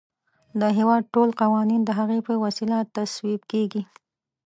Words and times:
د 0.59 0.63
هیواد 0.77 1.03
ټول 1.13 1.29
قوانین 1.41 1.81
د 1.85 1.89
هغې 1.99 2.19
په 2.27 2.33
وسیله 2.43 2.77
تصویب 2.95 3.41
کیږي. 3.51 3.81